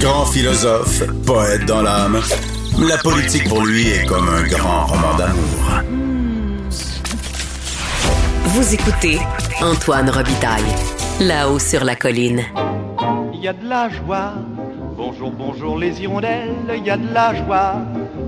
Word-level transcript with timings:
Grand 0.00 0.24
philosophe, 0.26 1.02
poète 1.26 1.66
dans 1.66 1.82
l'âme, 1.82 2.20
la 2.78 2.96
politique 2.98 3.48
pour 3.48 3.64
lui 3.64 3.88
est 3.88 4.06
comme 4.06 4.28
un 4.28 4.42
grand 4.44 4.86
roman 4.86 5.14
d'amour. 5.16 5.82
Vous 8.44 8.74
écoutez 8.74 9.18
Antoine 9.60 10.08
Robitaille, 10.08 10.62
là-haut 11.20 11.58
sur 11.58 11.84
la 11.84 11.96
colline. 11.96 12.42
Il 13.34 13.40
y 13.40 13.48
a 13.48 13.52
de 13.52 13.68
la 13.68 13.90
joie. 13.90 14.34
Bonjour, 14.96 15.30
bonjour 15.30 15.76
les 15.78 16.00
hirondelles, 16.00 16.54
il 16.74 16.84
y 16.84 16.90
a 16.90 16.96
de 16.96 17.12
la 17.12 17.34
joie. 17.34 17.74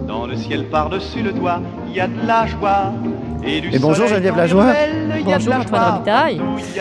Dans 0.06 0.26
le 0.26 0.36
ciel 0.36 0.68
par-dessus 0.68 1.22
le 1.22 1.32
toit, 1.32 1.60
il 1.86 1.94
y 1.94 2.00
a 2.00 2.06
de 2.06 2.26
la 2.26 2.46
joie. 2.46 2.92
Et, 3.44 3.78
bonjour, 3.78 4.06
Geneviève 4.06 4.36
Lajoie. 4.36 4.72
Bonjour, 5.24 5.54
Antoine. 5.54 5.92
Robitaille. 5.92 6.40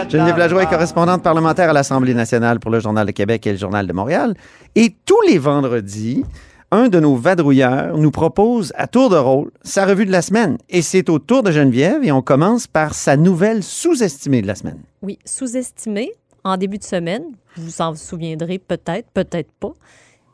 Geneviève 0.10 0.38
la 0.38 0.44
Lajoie 0.46 0.64
est 0.64 0.70
correspondante 0.70 1.24
parlementaire 1.24 1.70
à 1.70 1.74
l'Assemblée 1.74 2.14
nationale 2.14 2.60
pour 2.60 2.72
le 2.72 2.80
Journal 2.80 3.06
de 3.06 3.12
Québec 3.12 3.46
et 3.48 3.52
le 3.52 3.58
Journal 3.58 3.88
de 3.88 3.94
Montréal. 3.94 4.34
Et 4.76 4.96
tous 5.06 5.22
les 5.28 5.38
vendredis, 5.38 6.24
un 6.72 6.90
de 6.90 7.00
nos 7.00 7.16
vadrouilleurs 7.16 7.98
nous 7.98 8.12
propose 8.12 8.74
à 8.76 8.88
tour 8.88 9.10
de 9.10 9.18
rôle 9.18 9.52
sa 9.64 9.86
revue 9.86 10.06
de 10.06 10.12
la 10.12 10.22
semaine. 10.22 10.58
Et 10.70 10.82
c'est 10.82 11.10
au 11.10 11.20
tour 11.20 11.44
de 11.44 11.52
Geneviève 11.52 12.04
et 12.04 12.12
on 12.12 12.22
commence 12.22 12.68
par 12.68 12.94
sa 12.94 13.18
nouvelle 13.18 13.64
sous-estimée 13.64 14.42
de 14.42 14.48
la 14.48 14.56
semaine. 14.56 14.80
Oui, 15.02 15.20
sous-estimé 15.26 16.12
en 16.44 16.58
début 16.58 16.78
de 16.78 16.84
semaine, 16.84 17.24
vous 17.56 17.66
vous 17.66 17.82
en 17.82 17.96
souviendrez 17.96 18.60
peut-être, 18.60 19.10
peut-être 19.14 19.52
pas. 19.60 19.74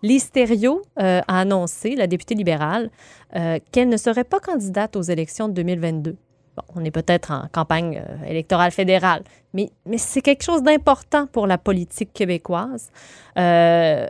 L'Hystério 0.03 0.81
euh, 0.99 1.21
a 1.27 1.39
annoncé, 1.39 1.95
la 1.95 2.07
députée 2.07 2.35
libérale, 2.35 2.91
euh, 3.35 3.57
qu'elle 3.71 3.88
ne 3.88 3.98
serait 3.98 4.25
pas 4.25 4.39
candidate 4.39 4.98
aux 4.98 5.02
élections 5.02 5.48
de 5.48 5.53
2022. 5.53 6.17
Bon, 6.55 6.63
on 6.75 6.84
est 6.84 6.91
peut-être 6.91 7.31
en 7.31 7.48
campagne 7.52 8.03
euh, 8.05 8.25
électorale 8.27 8.71
fédérale, 8.71 9.23
mais, 9.53 9.71
mais 9.85 9.97
c'est 9.97 10.21
quelque 10.21 10.44
chose 10.44 10.61
d'important 10.61 11.25
pour 11.25 11.47
la 11.47 11.58
politique 11.58 12.11
québécoise. 12.13 12.91
Euh, 13.38 14.05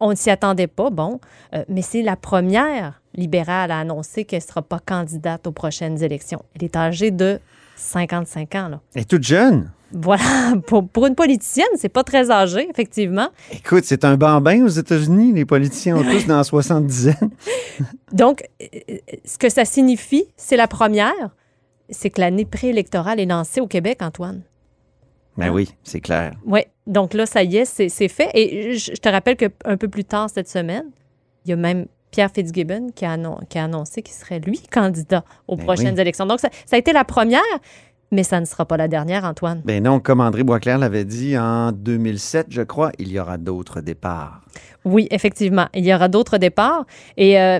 on 0.00 0.10
ne 0.10 0.16
s'y 0.16 0.30
attendait 0.30 0.66
pas, 0.66 0.90
bon, 0.90 1.20
mais 1.68 1.80
c'est 1.80 2.02
la 2.02 2.16
première 2.16 3.00
libérale 3.14 3.70
à 3.70 3.78
annoncer 3.78 4.24
qu'elle 4.24 4.42
ne 4.42 4.46
sera 4.46 4.60
pas 4.60 4.80
candidate 4.84 5.46
aux 5.46 5.52
prochaines 5.52 6.02
élections. 6.02 6.42
Elle 6.54 6.64
est 6.64 6.76
âgée 6.76 7.10
de 7.10 7.38
55 7.76 8.54
ans, 8.56 8.68
là. 8.68 8.80
Elle 8.94 9.02
est 9.02 9.04
toute 9.08 9.22
jeune. 9.22 9.70
Voilà, 9.94 10.54
pour, 10.66 10.88
pour 10.88 11.06
une 11.06 11.14
politicienne, 11.14 11.66
c'est 11.76 11.88
pas 11.88 12.02
très 12.04 12.30
âgé, 12.30 12.68
effectivement. 12.68 13.28
Écoute, 13.52 13.84
c'est 13.84 14.04
un 14.04 14.16
bambin 14.16 14.64
aux 14.64 14.68
États-Unis. 14.68 15.32
Les 15.32 15.44
politiciens 15.44 15.96
ont 15.96 16.02
tous 16.02 16.26
dans 16.26 16.42
70 16.42 17.08
ans. 17.08 17.12
Donc, 18.12 18.42
euh, 18.60 18.66
euh, 18.90 18.96
ce 19.24 19.38
que 19.38 19.48
ça 19.48 19.64
signifie, 19.64 20.24
c'est 20.36 20.56
la 20.56 20.66
première, 20.68 21.12
c'est 21.90 22.10
que 22.10 22.20
l'année 22.20 22.44
préélectorale 22.44 23.20
est 23.20 23.26
lancée 23.26 23.60
au 23.60 23.66
Québec, 23.66 23.98
Antoine. 24.02 24.42
Ben 25.36 25.50
oui, 25.50 25.68
c'est 25.82 26.00
clair. 26.00 26.32
Oui, 26.46 26.60
donc 26.86 27.12
là, 27.12 27.26
ça 27.26 27.42
y 27.42 27.56
est, 27.56 27.64
c'est 27.64 28.08
fait. 28.08 28.30
Et 28.34 28.74
je 28.78 28.92
te 28.92 29.08
rappelle 29.08 29.36
qu'un 29.36 29.76
peu 29.76 29.88
plus 29.88 30.04
tard 30.04 30.30
cette 30.30 30.48
semaine, 30.48 30.84
il 31.44 31.50
y 31.50 31.52
a 31.52 31.56
même 31.56 31.86
Pierre 32.12 32.30
Fitzgibbon 32.32 32.90
qui 32.94 33.04
a, 33.04 33.12
annon- 33.16 33.40
qui 33.48 33.58
a 33.58 33.64
annoncé 33.64 34.02
qu'il 34.02 34.14
serait, 34.14 34.38
lui, 34.38 34.60
candidat 34.72 35.24
aux 35.48 35.56
Ben 35.56 35.64
prochaines 35.64 35.94
oui. 35.96 36.00
élections. 36.00 36.24
Donc, 36.26 36.38
ça, 36.38 36.50
ça 36.66 36.76
a 36.76 36.78
été 36.78 36.92
la 36.92 37.02
première, 37.04 37.40
mais 38.10 38.22
ça 38.22 38.40
ne 38.40 38.44
sera 38.44 38.64
pas 38.64 38.76
la 38.76 38.88
dernière, 38.88 39.24
Antoine. 39.24 39.62
Ben 39.64 39.82
non, 39.82 40.00
comme 40.00 40.20
André 40.20 40.42
Boisclair 40.44 40.78
l'avait 40.78 41.04
dit 41.04 41.36
en 41.38 41.72
2007, 41.72 42.46
je 42.50 42.62
crois, 42.62 42.92
il 42.98 43.08
y 43.10 43.18
aura 43.18 43.38
d'autres 43.38 43.80
départs. 43.80 44.40
Oui, 44.84 45.08
effectivement. 45.10 45.66
Il 45.74 45.84
y 45.84 45.94
aura 45.94 46.08
d'autres 46.08 46.38
départs. 46.38 46.84
Et 47.16 47.40
euh, 47.40 47.58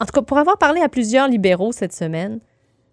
en 0.00 0.04
tout 0.04 0.12
cas, 0.12 0.22
pour 0.22 0.38
avoir 0.38 0.58
parlé 0.58 0.80
à 0.80 0.88
plusieurs 0.88 1.28
libéraux 1.28 1.72
cette 1.72 1.92
semaine, 1.94 2.40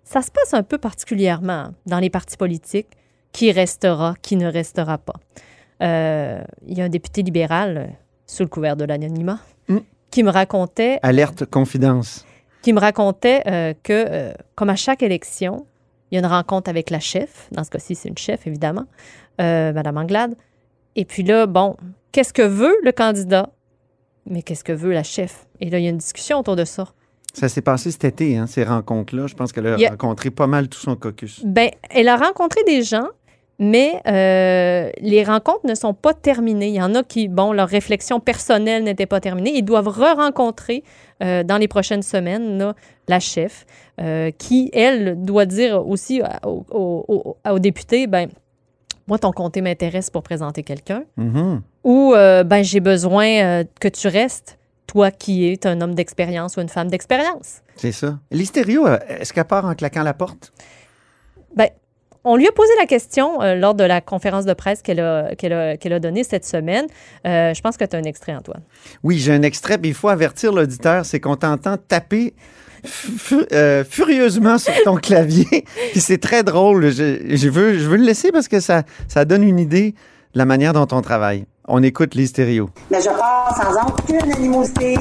ça 0.03 0.21
se 0.21 0.29
passe 0.31 0.53
un 0.53 0.63
peu 0.63 0.77
particulièrement 0.77 1.69
dans 1.85 1.99
les 1.99 2.09
partis 2.09 2.37
politiques. 2.37 2.87
Qui 3.31 3.51
restera, 3.51 4.13
qui 4.21 4.37
ne 4.37 4.47
restera 4.49 4.97
pas. 4.97 5.15
Euh, 5.81 6.41
il 6.65 6.77
y 6.77 6.81
a 6.81 6.85
un 6.85 6.89
député 6.89 7.21
libéral, 7.21 7.77
euh, 7.77 7.85
sous 8.25 8.43
le 8.43 8.47
couvert 8.47 8.77
de 8.77 8.85
l'anonymat, 8.85 9.39
Mm. 9.67 9.79
qui 10.09 10.23
me 10.23 10.29
racontait, 10.31 10.99
Alerte 11.03 11.43
confidence. 11.45 12.25
qui 12.61 12.71
me 12.71 12.79
racontait 12.79 13.41
euh, 13.47 13.73
que, 13.83 14.31
comme 14.55 14.69
à 14.69 14.77
chaque 14.77 15.03
élection, 15.03 15.65
il 16.11 16.15
y 16.15 16.17
a 16.17 16.19
une 16.19 16.31
rencontre 16.31 16.69
avec 16.69 16.89
la 16.89 16.99
chef. 16.99 17.47
Dans 17.51 17.63
ce 17.63 17.69
cas-ci, 17.69 17.95
c'est 17.95 18.09
une 18.09 18.17
chef, 18.17 18.47
évidemment, 18.47 18.85
euh, 19.41 19.73
Madame 19.73 19.97
Anglade. 19.97 20.35
Et 20.95 21.05
puis 21.05 21.23
là, 21.23 21.45
bon, 21.45 21.75
qu'est-ce 22.11 22.33
que 22.33 22.41
veut 22.41 22.75
le 22.83 22.91
candidat? 22.91 23.49
Mais 24.27 24.41
qu'est-ce 24.41 24.63
que 24.63 24.71
veut 24.71 24.91
la 24.91 25.03
chef? 25.03 25.45
Et 25.59 25.69
là, 25.69 25.79
il 25.79 25.83
y 25.83 25.87
a 25.87 25.89
une 25.89 25.97
discussion 25.97 26.39
autour 26.39 26.55
de 26.55 26.65
ça. 26.65 26.87
Ça 27.33 27.49
s'est 27.49 27.61
passé 27.61 27.91
cet 27.91 28.05
été, 28.05 28.37
hein, 28.37 28.47
ces 28.47 28.63
rencontres-là. 28.63 29.27
Je 29.27 29.35
pense 29.35 29.51
qu'elle 29.51 29.67
a 29.67 29.75
rencontré 29.89 30.31
pas 30.31 30.47
mal 30.47 30.69
tout 30.69 30.79
son 30.79 30.95
caucus. 30.95 31.43
Ben, 31.43 31.69
elle 31.89 32.07
a 32.07 32.15
rencontré 32.15 32.63
des 32.63 32.81
gens, 32.81 33.09
mais 33.59 34.01
euh, 34.07 34.89
les 34.99 35.23
rencontres 35.23 35.65
ne 35.65 35.75
sont 35.75 35.93
pas 35.93 36.13
terminées. 36.13 36.67
Il 36.67 36.75
y 36.75 36.81
en 36.81 36.93
a 36.95 37.03
qui, 37.03 37.27
bon, 37.27 37.53
leur 37.53 37.69
réflexion 37.69 38.19
personnelle 38.19 38.83
n'était 38.83 39.05
pas 39.05 39.19
terminée. 39.19 39.51
Ils 39.55 39.63
doivent 39.63 39.87
re-rencontrer 39.87 40.83
euh, 41.23 41.43
dans 41.43 41.57
les 41.57 41.67
prochaines 41.67 42.01
semaines 42.03 42.57
là, 42.57 42.75
la 43.07 43.19
chef, 43.19 43.65
euh, 44.01 44.31
qui, 44.37 44.69
elle, 44.73 45.23
doit 45.23 45.45
dire 45.45 45.87
aussi 45.87 46.21
au- 46.45 46.65
au- 46.71 47.05
au- 47.07 47.37
aux 47.49 47.59
députés, 47.59 48.07
ben, 48.07 48.27
moi, 49.07 49.17
ton 49.19 49.31
comté 49.31 49.61
m'intéresse 49.61 50.09
pour 50.09 50.23
présenter 50.23 50.63
quelqu'un. 50.63 51.03
Mhm. 51.15 51.61
Ou, 51.83 52.13
ben, 52.15 52.63
j'ai 52.63 52.79
besoin 52.79 53.63
que 53.79 53.87
tu 53.87 54.07
restes, 54.07 54.57
toi 54.87 55.11
qui 55.11 55.47
es 55.47 55.65
un 55.67 55.79
homme 55.81 55.93
d'expérience 55.95 56.57
ou 56.57 56.61
une 56.61 56.69
femme 56.69 56.89
d'expérience. 56.89 57.61
C'est 57.75 57.91
ça. 57.91 58.17
L'hystério, 58.31 58.87
est-ce 59.07 59.31
qu'elle 59.33 59.45
part 59.45 59.65
en 59.65 59.75
claquant 59.75 60.03
la 60.03 60.13
porte? 60.13 60.51
Ben, 61.55 61.69
on 62.25 62.35
lui 62.35 62.47
a 62.47 62.51
posé 62.51 62.71
la 62.77 62.85
question 62.85 63.41
euh, 63.41 63.55
lors 63.55 63.75
de 63.75 63.83
la 63.83 64.01
conférence 64.01 64.45
de 64.45 64.53
presse 64.53 64.81
qu'elle 64.81 64.99
a, 64.99 65.35
qu'elle 65.35 65.53
a, 65.53 65.77
qu'elle 65.77 65.93
a 65.93 65.99
donnée 65.99 66.23
cette 66.23 66.45
semaine. 66.45 66.87
Euh, 67.25 67.53
je 67.53 67.61
pense 67.61 67.77
que 67.77 67.85
tu 67.85 67.95
as 67.95 67.99
un 67.99 68.03
extrait, 68.03 68.35
Antoine. 68.35 68.61
Oui, 69.03 69.19
j'ai 69.19 69.31
un 69.31 69.43
extrait, 69.43 69.77
mais 69.81 69.89
il 69.89 69.93
faut 69.93 70.09
avertir 70.09 70.51
l'auditeur, 70.51 71.05
c'est 71.05 71.19
qu'on 71.19 71.35
t'entend 71.35 71.77
taper 71.77 72.33
euh, 73.53 73.83
furieusement 73.87 74.57
sur 74.57 74.73
ton 74.83 74.95
clavier. 74.95 75.45
Puis 75.91 76.01
c'est 76.01 76.17
très 76.17 76.43
drôle. 76.43 76.91
Je, 76.91 77.19
je 77.29 77.49
veux, 77.49 77.77
je 77.77 77.87
veux 77.87 77.97
le 77.97 78.03
laisser 78.03 78.31
parce 78.31 78.47
que 78.47 78.59
ça, 78.59 78.83
ça 79.07 79.23
donne 79.25 79.43
une 79.43 79.59
idée 79.59 79.93
de 80.33 80.39
la 80.39 80.45
manière 80.45 80.73
dont 80.73 80.87
on 80.91 81.01
travaille. 81.01 81.45
On 81.67 81.81
écoute 81.81 82.13
les 82.13 82.27
stéréos. 82.27 82.69
Mais 82.91 83.01
je 83.01 83.09
pars 83.09 83.55
sans 83.55 83.87
aucune 83.87 84.31
animosité, 84.33 84.95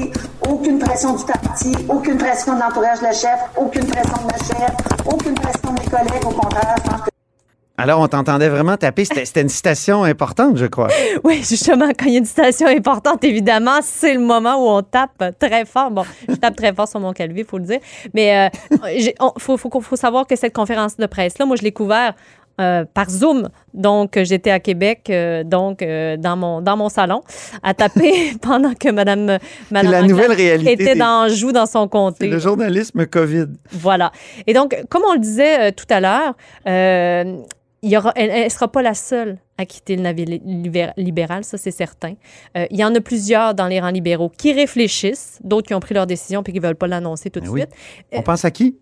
aucune 0.49 0.79
pression 0.79 1.15
du 1.15 1.23
parti, 1.23 1.71
aucune 1.87 2.17
pression 2.17 2.55
de 2.55 2.59
l'entourage 2.59 2.99
de 2.99 3.03
la 3.03 3.13
chef, 3.13 3.39
aucune 3.55 3.85
pression 3.85 4.17
de 4.17 4.25
ma 4.25 4.37
chef, 4.37 4.75
aucune 5.05 5.35
pression 5.35 5.73
de 5.73 5.79
mes 5.79 5.85
collègues. 5.85 6.25
Au 6.25 6.31
contraire, 6.31 6.75
je 6.83 6.89
pense 6.89 7.01
que 7.01 7.14
Alors, 7.77 7.99
on 7.99 8.07
t'entendait 8.07 8.49
vraiment 8.49 8.77
taper. 8.77 9.05
C'était 9.05 9.41
une 9.41 9.49
citation 9.49 10.03
importante, 10.03 10.57
je 10.57 10.65
crois. 10.65 10.87
Oui, 11.23 11.37
justement, 11.37 11.89
quand 11.97 12.05
il 12.05 12.13
y 12.13 12.15
a 12.15 12.19
une 12.19 12.25
citation 12.25 12.67
importante, 12.67 13.23
évidemment, 13.23 13.79
c'est 13.81 14.13
le 14.13 14.21
moment 14.21 14.55
où 14.55 14.77
on 14.77 14.81
tape 14.81 15.35
très 15.39 15.65
fort. 15.65 15.91
Bon, 15.91 16.03
je 16.27 16.35
tape 16.35 16.55
très 16.55 16.73
fort 16.73 16.87
sur 16.87 16.99
mon 16.99 17.13
clavier, 17.13 17.41
il 17.41 17.45
faut 17.45 17.57
le 17.57 17.65
dire. 17.65 17.79
Mais 18.13 18.49
il 18.95 19.13
faut, 19.39 19.57
faut, 19.57 19.81
faut 19.81 19.95
savoir 19.95 20.27
que 20.27 20.35
cette 20.35 20.53
conférence 20.53 20.97
de 20.97 21.05
presse-là, 21.05 21.45
moi, 21.45 21.55
je 21.55 21.63
l'ai 21.63 21.71
couvert 21.71 22.13
euh, 22.59 22.85
par 22.93 23.09
Zoom. 23.09 23.49
Donc, 23.73 24.15
euh, 24.15 24.23
j'étais 24.23 24.51
à 24.51 24.59
Québec, 24.59 25.07
euh, 25.09 25.43
donc 25.43 25.81
euh, 25.81 26.15
dans, 26.15 26.37
mon, 26.37 26.61
dans 26.61 26.77
mon 26.77 26.87
salon, 26.87 27.21
à 27.61 27.73
taper 27.73 28.33
pendant 28.41 28.73
que 28.73 28.89
Madame, 28.89 29.37
Madame 29.71 29.91
la 29.91 30.01
nouvelle 30.03 30.31
réalité 30.31 30.71
était 30.71 30.95
dans 30.95 31.27
joue 31.27 31.51
dans 31.51 31.65
son 31.65 31.87
comté. 31.87 32.27
le 32.27 32.39
journalisme 32.39 33.05
COVID. 33.05 33.47
Voilà. 33.71 34.11
Et 34.47 34.53
donc, 34.53 34.77
comme 34.89 35.03
on 35.05 35.13
le 35.13 35.19
disait 35.19 35.67
euh, 35.67 35.71
tout 35.75 35.85
à 35.89 35.99
l'heure, 35.99 36.33
euh, 36.67 37.35
il 37.81 37.91
y 37.91 37.97
aura, 37.97 38.11
elle 38.15 38.45
ne 38.45 38.49
sera 38.49 38.67
pas 38.71 38.81
la 38.81 38.93
seule 38.93 39.37
à 39.57 39.65
quitter 39.65 39.95
le 39.95 40.01
navire 40.01 40.25
li- 40.27 40.41
libér- 40.45 40.93
libéral, 40.97 41.43
ça 41.43 41.57
c'est 41.57 41.71
certain. 41.71 42.13
Euh, 42.57 42.65
il 42.71 42.77
y 42.79 42.83
en 42.83 42.93
a 42.95 42.99
plusieurs 43.01 43.53
dans 43.53 43.67
les 43.67 43.79
rangs 43.79 43.89
libéraux 43.91 44.29
qui 44.29 44.53
réfléchissent, 44.53 45.39
d'autres 45.43 45.67
qui 45.67 45.73
ont 45.73 45.79
pris 45.79 45.93
leur 45.93 46.07
décision 46.07 46.41
puis 46.41 46.51
qui 46.53 46.59
ne 46.59 46.65
veulent 46.65 46.75
pas 46.75 46.87
l'annoncer 46.87 47.29
tout 47.29 47.39
de 47.39 47.47
oui. 47.47 47.61
suite. 47.61 47.71
On 48.11 48.21
pense 48.23 48.43
à 48.45 48.51
qui? 48.51 48.77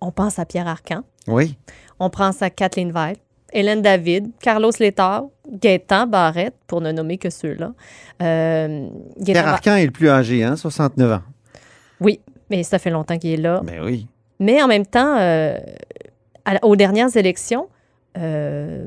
On 0.00 0.10
pense 0.10 0.38
à 0.38 0.44
Pierre 0.46 0.66
Arcan, 0.68 1.02
Oui. 1.26 1.56
on 2.00 2.10
pense 2.10 2.42
à 2.42 2.50
Kathleen 2.50 2.92
Veil, 2.92 3.16
Hélène 3.52 3.82
David, 3.82 4.30
Carlos 4.40 4.70
Létard, 4.78 5.24
Gaétan 5.50 6.06
Barrette, 6.06 6.54
pour 6.66 6.80
ne 6.80 6.92
nommer 6.92 7.18
que 7.18 7.30
ceux-là. 7.30 7.72
Euh, 8.22 8.88
Pierre 9.24 9.48
Arcan 9.48 9.76
est 9.76 9.86
le 9.86 9.90
plus 9.92 10.08
âgé, 10.08 10.44
hein, 10.44 10.56
69 10.56 11.12
ans. 11.12 11.22
Oui, 12.00 12.20
mais 12.50 12.62
ça 12.62 12.78
fait 12.78 12.90
longtemps 12.90 13.18
qu'il 13.18 13.30
est 13.30 13.36
là. 13.38 13.60
Ben 13.64 13.80
oui. 13.82 14.06
Mais 14.38 14.62
en 14.62 14.68
même 14.68 14.86
temps, 14.86 15.16
euh, 15.18 15.58
à- 16.44 16.64
aux 16.64 16.76
dernières 16.76 17.16
élections, 17.16 17.68
euh, 18.18 18.86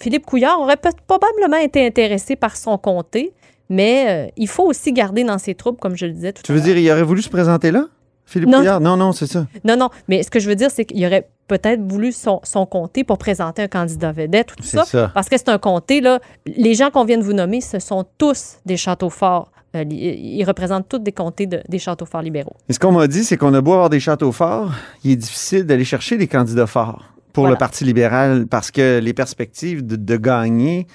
Philippe 0.00 0.26
Couillard 0.26 0.60
aurait 0.60 0.78
probablement 1.06 1.56
été 1.58 1.86
intéressé 1.86 2.36
par 2.36 2.56
son 2.56 2.78
comté, 2.78 3.32
mais 3.68 4.04
euh, 4.08 4.30
il 4.36 4.48
faut 4.48 4.64
aussi 4.64 4.92
garder 4.92 5.24
dans 5.24 5.38
ses 5.38 5.54
troupes, 5.54 5.78
comme 5.80 5.96
je 5.96 6.06
le 6.06 6.12
disais 6.12 6.32
tout 6.32 6.42
Tu 6.42 6.52
à 6.52 6.54
veux 6.54 6.60
l'heure. 6.60 6.66
dire, 6.74 6.78
il 6.78 6.90
aurait 6.90 7.02
voulu 7.02 7.22
se 7.22 7.28
présenter 7.30 7.70
là? 7.70 7.86
Philippe 8.26 8.48
Non. 8.48 8.58
Couillard? 8.58 8.80
Non, 8.80 8.96
non, 8.96 9.12
c'est 9.12 9.26
ça. 9.26 9.46
Non, 9.64 9.76
non, 9.76 9.90
mais 10.08 10.22
ce 10.22 10.30
que 10.30 10.40
je 10.40 10.48
veux 10.48 10.54
dire, 10.56 10.70
c'est 10.70 10.84
qu'il 10.86 11.04
aurait 11.06 11.28
peut-être 11.46 11.82
voulu 11.82 12.10
son, 12.10 12.40
son 12.42 12.64
comté 12.64 13.04
pour 13.04 13.18
présenter 13.18 13.62
un 13.62 13.68
candidat 13.68 14.12
vedette, 14.12 14.48
tout 14.56 14.62
C'est 14.62 14.78
ça. 14.78 14.84
ça. 14.84 15.10
Parce 15.12 15.28
que 15.28 15.36
c'est 15.36 15.50
un 15.50 15.58
comté, 15.58 16.00
là. 16.00 16.20
Les 16.46 16.74
gens 16.74 16.90
qu'on 16.90 17.04
vient 17.04 17.18
de 17.18 17.22
vous 17.22 17.34
nommer, 17.34 17.60
ce 17.60 17.78
sont 17.78 18.04
tous 18.16 18.56
des 18.64 18.78
châteaux 18.78 19.10
forts. 19.10 19.50
Euh, 19.76 19.84
ils 19.90 20.44
représentent 20.44 20.88
tous 20.88 21.00
des 21.00 21.12
comtés 21.12 21.46
de- 21.46 21.60
des 21.68 21.78
châteaux 21.78 22.06
forts 22.06 22.22
libéraux. 22.22 22.56
Et 22.68 22.72
ce 22.72 22.78
qu'on 22.78 22.92
m'a 22.92 23.06
dit, 23.08 23.24
c'est 23.24 23.36
qu'on 23.36 23.52
a 23.52 23.60
beau 23.60 23.72
avoir 23.74 23.90
des 23.90 24.00
châteaux 24.00 24.32
forts, 24.32 24.72
il 25.04 25.10
est 25.12 25.16
difficile 25.16 25.64
d'aller 25.66 25.84
chercher 25.84 26.16
des 26.16 26.26
candidats 26.28 26.66
forts 26.66 27.04
pour 27.34 27.42
Voilà. 27.42 27.56
le 27.56 27.58
Parti 27.58 27.84
libéral 27.84 28.46
parce 28.46 28.70
que 28.70 29.00
les 29.00 29.12
perspectives 29.12 29.84
de, 29.84 29.96
de 29.96 30.16
gagner 30.16 30.86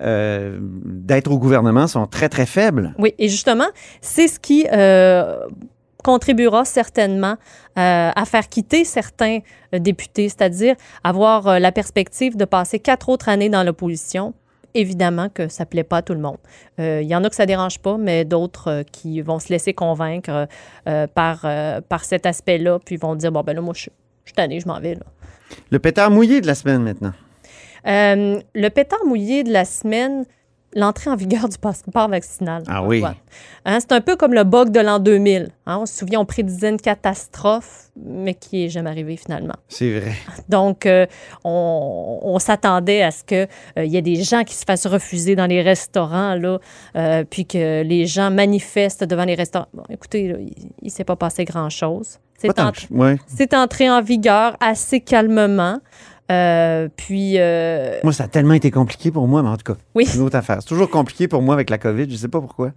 euh, 0.00 0.58
d'être 0.60 1.30
au 1.30 1.38
gouvernement 1.38 1.88
sont 1.88 2.06
très, 2.06 2.28
très 2.28 2.46
faibles. 2.46 2.94
Oui, 2.98 3.14
et 3.18 3.28
justement, 3.28 3.66
c'est 4.00 4.28
ce 4.28 4.38
qui 4.38 4.64
euh, 4.72 5.40
contribuera 6.04 6.64
certainement 6.64 7.34
euh, 7.76 8.10
à 8.14 8.24
faire 8.24 8.48
quitter 8.48 8.84
certains 8.84 9.40
députés, 9.72 10.28
c'est-à-dire 10.28 10.76
avoir 11.02 11.58
la 11.58 11.72
perspective 11.72 12.36
de 12.36 12.44
passer 12.44 12.78
quatre 12.78 13.08
autres 13.08 13.28
années 13.28 13.48
dans 13.50 13.64
l'opposition. 13.64 14.34
Évidemment 14.74 15.28
que 15.30 15.48
ça 15.48 15.64
ne 15.64 15.68
plaît 15.68 15.82
pas 15.82 15.96
à 15.96 16.02
tout 16.02 16.14
le 16.14 16.20
monde. 16.20 16.36
Il 16.78 17.08
y 17.08 17.16
en 17.16 17.24
a 17.24 17.28
que 17.28 17.34
ça 17.34 17.44
ne 17.44 17.48
dérange 17.48 17.80
pas, 17.80 17.96
mais 17.96 18.24
d'autres 18.24 18.84
qui 18.92 19.20
vont 19.22 19.40
se 19.40 19.48
laisser 19.48 19.72
convaincre 19.72 20.46
par, 21.14 21.46
par 21.88 22.04
cet 22.04 22.26
aspect-là, 22.26 22.78
puis 22.84 22.96
vont 22.96 23.16
dire, 23.16 23.32
bon, 23.32 23.42
ben 23.42 23.54
là, 23.54 23.62
moi, 23.62 23.72
je 23.74 23.80
suis 23.80 23.92
je 24.28 24.32
suis 24.32 24.34
tannée, 24.34 24.60
je 24.60 24.68
m'en 24.68 24.78
vais. 24.80 24.94
Là. 24.94 25.00
Le 25.70 25.78
pétard 25.78 26.10
mouillé 26.10 26.40
de 26.42 26.46
la 26.46 26.54
semaine 26.54 26.82
maintenant. 26.82 27.12
Euh, 27.86 28.38
le 28.54 28.68
pétard 28.68 28.98
mouillé 29.06 29.42
de 29.44 29.50
la 29.52 29.64
semaine, 29.64 30.26
l'entrée 30.74 31.08
en 31.08 31.16
vigueur 31.16 31.48
du 31.48 31.56
passeport 31.56 32.08
vaccinal. 32.08 32.62
Ah 32.66 32.82
oui. 32.82 33.02
Hein, 33.64 33.78
c'est 33.80 33.92
un 33.92 34.02
peu 34.02 34.16
comme 34.16 34.34
le 34.34 34.44
bug 34.44 34.70
de 34.70 34.80
l'an 34.80 34.98
2000. 34.98 35.48
hein. 35.64 35.78
on 35.80 35.86
se 35.86 35.94
souvient, 35.96 36.20
on 36.20 36.26
prédisait 36.26 36.68
une 36.68 36.76
catastrophe, 36.80 37.88
mais 37.96 38.34
qui 38.34 38.64
n'est 38.64 38.68
jamais 38.68 38.90
arrivée 38.90 39.16
finalement. 39.16 39.54
C'est 39.68 39.98
vrai. 40.00 40.12
Donc, 40.50 40.84
euh, 40.84 41.06
on, 41.44 42.18
on 42.22 42.38
s'attendait 42.38 43.02
à 43.02 43.10
ce 43.10 43.24
qu'il 43.24 43.48
y 43.78 43.96
ait 43.96 44.02
des 44.02 44.22
gens 44.22 44.44
qui 44.44 44.54
se 44.54 44.64
fassent 44.66 44.86
refuser 44.86 45.34
dans 45.36 45.46
les 45.46 45.62
restaurants, 45.62 46.34
là, 46.34 46.58
euh, 46.96 47.24
puis 47.24 47.46
que 47.46 47.82
les 47.82 48.04
gens 48.06 48.30
manifestent 48.30 49.04
devant 49.04 49.24
les 49.24 49.34
restaurants. 49.36 49.68
Bon, 49.72 49.84
écoutez, 49.88 50.28
là, 50.28 50.38
il 50.38 50.84
ne 50.84 50.90
s'est 50.90 51.04
pas 51.04 51.16
passé 51.16 51.46
grand-chose. 51.46 52.18
C'est 52.38 52.58
en- 52.60 52.72
ouais. 52.90 53.18
entré 53.54 53.90
en 53.90 54.00
vigueur 54.00 54.56
assez 54.60 55.00
calmement. 55.00 55.80
Euh, 56.30 56.88
puis, 56.94 57.34
euh, 57.38 57.98
Moi, 58.04 58.12
ça 58.12 58.24
a 58.24 58.28
tellement 58.28 58.54
été 58.54 58.70
compliqué 58.70 59.10
pour 59.10 59.26
moi, 59.26 59.42
mais 59.42 59.48
en 59.48 59.56
tout 59.56 59.72
cas, 59.72 59.78
oui, 59.94 60.06
c'est 60.06 60.18
une 60.18 60.24
autre 60.24 60.36
affaire. 60.36 60.58
C'est 60.60 60.68
toujours 60.68 60.90
compliqué 60.90 61.26
pour 61.26 61.40
moi 61.42 61.54
avec 61.54 61.68
la 61.70 61.78
COVID, 61.78 62.04
je 62.06 62.12
ne 62.12 62.16
sais 62.16 62.28
pas 62.28 62.40
pourquoi. 62.40 62.72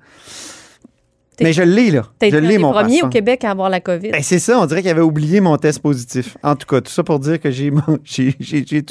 Mais 1.42 1.54
je 1.54 1.64
l'ai, 1.64 1.90
là. 1.90 2.04
Je 2.22 2.36
l'ai, 2.38 2.60
mon 2.60 2.72
premiers 2.72 2.90
passeport. 3.00 3.08
au 3.08 3.12
Québec 3.12 3.44
à 3.44 3.50
avoir 3.52 3.70
la 3.70 3.80
COVID. 3.80 4.12
Ben, 4.12 4.22
c'est 4.22 4.38
ça, 4.38 4.60
on 4.60 4.66
dirait 4.68 4.82
qu'il 4.84 4.92
avait 4.92 5.02
oublié 5.02 5.42
mon 5.42 5.58
test 5.58 5.80
positif. 5.80 6.38
En 6.44 6.56
tout 6.56 6.68
cas, 6.68 6.82
tout 6.82 6.92
ça 6.92 7.04
pour 7.04 7.18
dire 7.20 7.40
que 7.40 7.50
j'ai 7.50 7.72
tout 7.72 7.82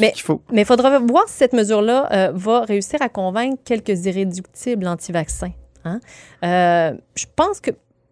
Mais- 0.00 0.08
ce 0.08 0.12
qu'il 0.14 0.22
faut. 0.22 0.42
Mais 0.52 0.62
il 0.62 0.64
faudra 0.64 0.98
voir 0.98 1.24
si 1.28 1.34
cette 1.36 1.52
mesure-là 1.52 2.08
euh, 2.12 2.32
va 2.34 2.62
réussir 2.62 3.00
à 3.02 3.08
convaincre 3.08 3.58
quelques 3.64 4.04
irréductibles 4.04 4.86
anti-vaccins. 4.88 5.52
hein. 5.84 6.00
Je 6.42 7.24
pense 7.36 7.60
que, 7.60 7.70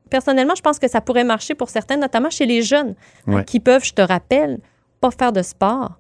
personnellement, 0.09 0.55
je 0.57 0.63
pense 0.63 0.79
que 0.79 0.89
ça 0.89 1.01
pourrait 1.01 1.25
marcher 1.25 1.55
pour 1.55 1.69
certains, 1.69 1.97
notamment 1.97 2.31
chez 2.31 2.47
les 2.47 2.63
jeunes, 2.63 2.95
Ouais. 3.27 3.45
qui 3.45 3.61
peuvent, 3.61 3.85
je 3.85 3.93
te 3.93 4.03
rappelle, 4.03 4.59
pas 5.01 5.11
faire 5.11 5.33
de 5.33 5.43
sport, 5.43 5.93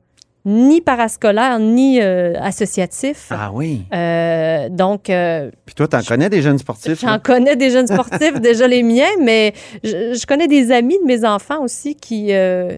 ni 0.50 0.80
parascolaire, 0.80 1.58
ni 1.58 2.00
euh, 2.00 2.32
associatif. 2.40 3.28
Ah 3.30 3.50
oui. 3.52 3.82
Euh, 3.92 4.68
donc, 4.70 5.10
euh, 5.10 5.50
Puis 5.66 5.74
toi, 5.74 5.86
t'en 5.86 6.00
connais 6.02 6.30
des 6.30 6.40
jeunes 6.42 6.58
sportifs? 6.58 7.00
J'en 7.00 7.06
là? 7.08 7.18
connais 7.18 7.54
des 7.54 7.70
jeunes 7.70 7.86
sportifs, 7.86 8.40
déjà 8.40 8.66
les 8.66 8.82
miens, 8.82 9.10
mais 9.22 9.52
je, 9.84 10.14
je 10.18 10.26
connais 10.26 10.48
des 10.48 10.72
amis 10.72 10.98
de 11.02 11.06
mes 11.06 11.24
enfants 11.24 11.62
aussi 11.62 11.94
qui, 11.94 12.30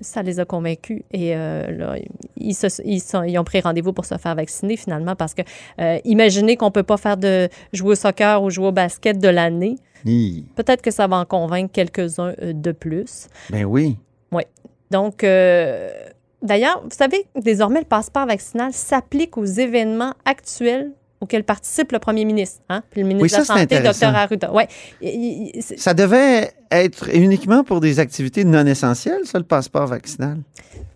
ça 0.03 0.23
les 0.23 0.41
a 0.41 0.45
convaincus. 0.45 1.03
Et 1.13 1.35
euh, 1.37 1.71
là, 1.71 1.95
ils, 2.37 2.55
se- 2.55 2.83
ils 2.85 3.01
sont- 3.01 3.23
ils 3.23 3.39
ont 3.39 3.45
pris 3.45 3.61
rendez-vous 3.61 3.93
pour 3.93 4.05
se 4.05 4.17
faire 4.19 4.35
vacciner 4.35 4.77
finalement 4.77 5.15
parce 5.15 5.35
que 5.35 5.43
imaginez 6.05 6.57
qu'on 6.57 6.71
peut 6.71 6.83
pas 6.83 6.97
faire 6.97 7.17
de 7.17 7.49
jouer 7.73 7.93
au 7.93 7.95
soccer 7.95 8.43
ou 8.43 8.51
jouer 8.51 8.67
au 8.69 8.73
basket 8.73 9.19
de 9.19 9.29
l'année. 9.29 9.77
Peut-être 10.57 10.83
que 10.83 10.91
ça 10.91 11.07
va 11.07 11.17
en 11.19 11.25
convaincre 11.25 11.71
quelques-uns 11.73 12.33
de 12.43 12.73
plus. 12.73 13.29
Ben 13.51 13.65
oui. 13.65 13.97
Donc, 14.91 15.23
euh, 15.23 15.89
d'ailleurs, 16.43 16.81
vous 16.83 16.97
savez, 16.97 17.27
désormais, 17.37 17.81
le 17.81 17.87
passeport 17.87 18.27
vaccinal 18.27 18.73
s'applique 18.73 19.37
aux 19.37 19.45
événements 19.45 20.15
actuels 20.25 20.93
auxquels 21.21 21.45
participe 21.45 21.93
le 21.93 21.99
premier 21.99 22.25
ministre. 22.25 22.61
Hein? 22.71 22.83
Puis 22.91 23.03
le 23.03 23.07
ministre 23.09 23.23
Oui, 23.25 23.31
de 23.31 23.37
la 23.37 23.45
Santé. 23.93 24.07
Dr. 24.09 24.17
Arruda. 24.17 24.53
Ouais. 24.53 24.69
Il- 25.03 25.51
il- 25.55 25.63
c'est- 25.63 25.79
Ça 25.79 25.93
devait 25.93 26.51
être 26.71 27.15
uniquement 27.15 27.63
pour 27.63 27.81
des 27.81 27.99
activités 28.01 28.43
non 28.45 28.65
essentielles, 28.65 29.21
ça, 29.25 29.39
le 29.39 29.45
passeport 29.45 29.87
vaccinal? 29.87 30.39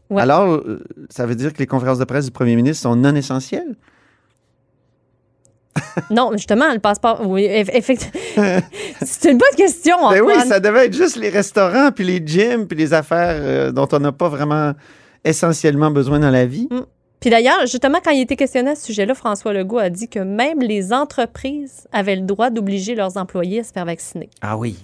Ouais. 0.08 0.22
Alors, 0.22 0.46
euh, 0.54 0.82
ça 1.10 1.26
veut 1.26 1.34
dire 1.34 1.52
que 1.52 1.58
les 1.58 1.66
conférences 1.66 1.98
de 1.98 2.04
presse 2.04 2.24
du 2.26 2.30
premier 2.30 2.56
ministre 2.56 2.82
sont 2.84 2.96
non 2.96 3.14
essentielles? 3.14 3.74
Non, 6.10 6.30
justement, 6.32 6.72
le 6.72 6.78
passeport. 6.78 7.20
Oui, 7.26 7.42
eff- 7.46 7.70
effectivement. 7.72 8.20
C'est 9.02 9.30
une 9.30 9.38
bonne 9.38 9.56
question, 9.56 9.96
Ben 10.10 10.22
Antoine. 10.22 10.38
oui, 10.42 10.48
ça 10.48 10.60
devait 10.60 10.86
être 10.86 10.94
juste 10.96 11.16
les 11.16 11.28
restaurants, 11.30 11.90
puis 11.92 12.04
les 12.04 12.22
gyms, 12.24 12.66
puis 12.66 12.78
les 12.78 12.92
affaires 12.94 13.36
euh, 13.40 13.72
dont 13.72 13.88
on 13.92 13.98
n'a 13.98 14.12
pas 14.12 14.28
vraiment 14.28 14.72
essentiellement 15.24 15.90
besoin 15.90 16.18
dans 16.18 16.30
la 16.30 16.46
vie. 16.46 16.68
Puis 17.20 17.30
d'ailleurs, 17.30 17.60
justement, 17.62 17.98
quand 18.04 18.10
il 18.10 18.20
était 18.20 18.36
questionné 18.36 18.70
à 18.70 18.74
ce 18.74 18.84
sujet-là, 18.86 19.14
François 19.14 19.52
Legault 19.52 19.78
a 19.78 19.88
dit 19.88 20.08
que 20.08 20.18
même 20.18 20.60
les 20.60 20.92
entreprises 20.92 21.86
avaient 21.92 22.16
le 22.16 22.22
droit 22.22 22.50
d'obliger 22.50 22.94
leurs 22.94 23.16
employés 23.16 23.60
à 23.60 23.64
se 23.64 23.72
faire 23.72 23.86
vacciner. 23.86 24.28
Ah 24.42 24.56
oui. 24.56 24.76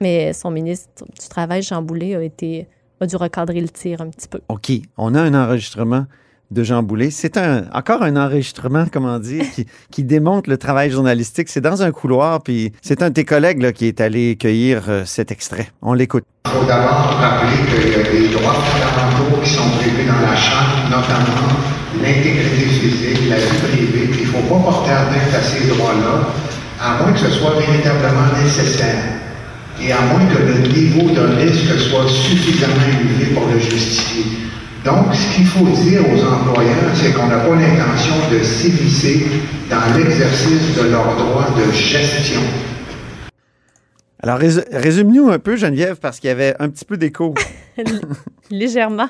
Mais 0.00 0.32
son 0.32 0.50
ministre 0.50 1.04
du 1.04 1.28
Travail, 1.28 1.62
Jean 1.62 1.82
Boulet, 1.82 2.14
a, 2.14 2.22
été, 2.22 2.66
a 3.00 3.06
dû 3.06 3.16
recadrer 3.16 3.60
le 3.60 3.68
tir 3.68 4.00
un 4.00 4.08
petit 4.08 4.28
peu. 4.28 4.40
OK. 4.48 4.72
On 4.96 5.14
a 5.14 5.20
un 5.20 5.34
enregistrement 5.34 6.06
de 6.50 6.62
Jean 6.62 6.82
Boulet. 6.82 7.10
C'est 7.10 7.36
un, 7.36 7.64
encore 7.72 8.02
un 8.02 8.16
enregistrement, 8.16 8.86
comment 8.90 9.18
dire, 9.18 9.44
qui, 9.54 9.66
qui 9.90 10.04
démontre 10.04 10.48
le 10.48 10.58
travail 10.58 10.90
journalistique. 10.90 11.48
C'est 11.48 11.60
dans 11.60 11.82
un 11.82 11.90
couloir, 11.90 12.42
puis 12.42 12.72
c'est 12.82 13.02
un 13.02 13.08
de 13.08 13.14
tes 13.14 13.24
collègues 13.24 13.62
là, 13.62 13.72
qui 13.72 13.86
est 13.86 14.00
allé 14.00 14.36
cueillir 14.36 14.84
euh, 14.88 15.02
cet 15.04 15.30
extrait. 15.32 15.68
On 15.82 15.92
l'écoute. 15.92 16.24
Il 16.46 16.50
faut 16.50 16.64
d'abord 16.64 17.18
rappeler 17.20 17.58
qu'il 17.68 17.90
y 17.90 17.94
a 17.94 18.10
des 18.10 18.28
droits 18.34 18.54
fondamentaux 18.54 19.40
qui 19.42 19.50
sont 19.50 19.68
prévus 19.78 20.06
dans 20.06 20.28
la 20.28 20.36
Charte, 20.36 20.84
notamment 20.90 21.56
l'intégrité 22.02 22.66
physique, 22.66 23.28
la 23.28 23.36
vie 23.36 23.58
privée. 23.68 24.10
Il 24.20 24.26
ne 24.26 24.32
faut 24.32 24.54
pas 24.54 24.60
porter 24.60 24.92
atteinte 24.92 25.34
à 25.34 25.42
ces 25.42 25.66
droits-là, 25.68 26.28
à 26.80 27.02
moins 27.02 27.12
que 27.12 27.18
ce 27.18 27.30
soit 27.30 27.58
véritablement 27.58 28.28
nécessaire 28.42 29.16
et 29.82 29.92
à 29.92 30.00
moins 30.02 30.24
que 30.26 30.38
le 30.38 30.68
niveau 30.68 31.10
de 31.10 31.20
risque 31.36 31.78
soit 31.78 32.08
suffisamment 32.08 32.74
élevé 33.00 33.34
pour 33.34 33.46
le 33.46 33.58
justifier. 33.58 34.45
Donc, 34.86 35.12
ce 35.14 35.34
qu'il 35.34 35.46
faut 35.46 35.66
dire 35.66 36.00
aux 36.02 36.24
employeurs, 36.24 36.94
c'est 36.94 37.12
qu'on 37.12 37.26
n'a 37.26 37.38
pas 37.38 37.56
l'intention 37.56 38.14
de 38.30 38.40
s'évisser 38.42 39.26
dans 39.68 39.98
l'exercice 39.98 40.76
de 40.76 40.82
leurs 40.90 41.16
droits 41.16 41.48
de 41.58 41.72
gestion. 41.72 42.40
Alors, 44.22 44.38
rés- 44.38 44.64
résume-nous 44.70 45.28
un 45.30 45.40
peu, 45.40 45.56
Geneviève, 45.56 45.96
parce 45.96 46.20
qu'il 46.20 46.28
y 46.28 46.30
avait 46.30 46.54
un 46.60 46.68
petit 46.68 46.84
peu 46.84 46.96
d'écho. 46.96 47.34
Légèrement. 48.50 49.08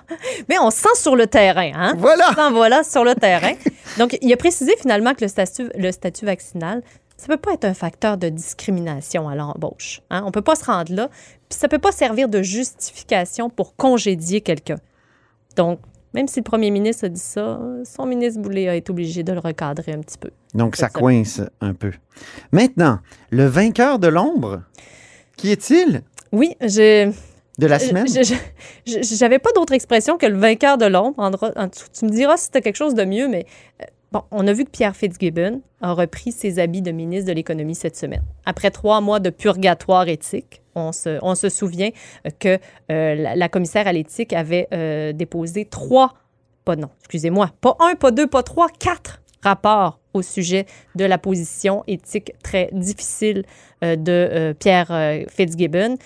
Mais 0.49 0.58
on 0.58 0.70
se 0.70 0.78
sent 0.78 0.94
sur 0.94 1.14
le 1.14 1.26
terrain, 1.26 1.70
hein? 1.75 1.93
Voilà! 1.99 2.25
On 2.31 2.31
se 2.31 2.37
sent, 2.37 2.52
voilà, 2.52 2.82
sur 2.82 3.05
le 3.05 3.14
terrain. 3.14 3.52
Donc, 3.99 4.17
il 4.22 4.32
a 4.32 4.37
précisé 4.38 4.72
finalement 4.81 5.12
que 5.12 5.25
le 5.25 5.29
statut, 5.29 5.69
le 5.76 5.93
statut 5.93 6.25
vaccinal, 6.25 6.82
ça 7.19 7.26
peut 7.29 7.37
pas 7.37 7.52
être 7.52 7.67
un 7.67 7.75
facteur 7.75 8.17
de 8.17 8.31
discrimination 8.31 9.29
à 9.29 9.34
l'embauche. 9.34 10.01
Hein? 10.10 10.22
On 10.27 10.31
peut 10.31 10.43
pas 10.43 10.55
se 10.55 10.65
rendre 10.65 10.94
là. 10.94 11.08
Puis 11.51 11.58
ça 11.58 11.69
peut 11.69 11.79
pas 11.79 11.93
servir 11.93 12.29
de 12.31 12.43
justification 12.43 13.51
pour 13.51 13.77
congédier 13.77 14.41
quelqu'un. 14.41 14.77
Donc, 15.56 15.81
même 16.15 16.29
si 16.29 16.41
le 16.41 16.44
premier 16.44 16.70
ministre 16.70 17.06
a 17.06 17.08
dit 17.08 17.20
ça, 17.20 17.60
son 17.84 18.06
ministre 18.06 18.41
Boulay 18.41 18.69
a 18.69 18.75
été 18.75 18.91
obligé 18.91 19.22
de 19.22 19.32
le 19.32 19.39
recadrer 19.39 19.93
un 19.93 20.01
petit 20.01 20.19
peu. 20.19 20.31
Donc, 20.55 20.77
ça 20.77 20.89
coince 20.89 21.43
un 21.60 21.75
peu. 21.75 21.93
Maintenant, 22.53 23.01
le 23.31 23.46
vainqueur 23.46 23.98
de 23.98 24.08
l'ombre, 24.08 24.63
qui 25.36 25.51
est-il? 25.51 26.03
Oui, 26.32 26.56
j'ai. 26.60 27.10
de 27.58 27.67
la 27.67 27.79
semaine? 27.79 28.06
J'avais 28.86 29.39
pas 29.39 29.53
d'autre 29.53 29.72
expression 29.72 30.17
que 30.17 30.27
le 30.27 30.39
vainqueur 30.39 30.79
de 30.79 30.86
l'ombre. 30.86 31.31
Tu 31.70 31.84
tu 31.93 32.05
me 32.06 32.10
diras 32.10 32.36
si 32.36 32.46
c'était 32.46 32.63
quelque 32.63 32.77
chose 32.77 32.94
de 32.94 33.05
mieux, 33.05 33.29
mais 33.29 33.46
euh, 33.82 33.84
bon, 34.13 34.22
on 34.31 34.46
a 34.46 34.53
vu 34.53 34.65
que 34.65 34.70
Pierre 34.70 34.96
Fitzgibbon 34.96 35.60
a 35.81 35.93
repris 35.93 36.32
ses 36.32 36.58
habits 36.58 36.82
de 36.82 36.93
ministre 36.93 37.29
de 37.29 37.34
l'Économie 37.34 37.75
cette 37.75 37.96
semaine. 37.96 38.22
Après 38.46 38.70
trois 38.70 39.01
mois 39.01 39.20
de 39.20 39.31
purgatoire 39.31 40.08
éthique, 40.08 40.63
on 40.77 41.35
se, 41.35 41.49
souvient 41.49 41.91
que 42.39 42.59
euh, 42.91 43.35
la, 43.35 43.49
commissaire 43.49 43.87
à 43.87 43.93
l'éthique 43.93 44.33
avait 44.33 44.69
euh, 44.73 45.13
déposé 45.13 45.65
trois, 45.65 46.15
pas 46.65 46.77
non, 46.77 46.91
excusez-moi, 47.01 47.51
pas 47.61 47.77
un, 47.81 47.95
pas 47.95 48.11
deux, 48.11 48.27
pas 48.27 48.43
trois, 48.43 48.69
quatre 48.69 49.23
rapports 49.43 50.01
au 50.13 50.23
sujet 50.23 50.67
de 50.95 51.05
la 51.05 51.19
position 51.19 51.85
éthique 51.87 52.33
très 52.43 52.69
difficile 52.73 53.45
euh, 53.85 53.97
de 53.97 54.55
Pierre 54.59 54.93
Fitzgibbon 55.29 55.97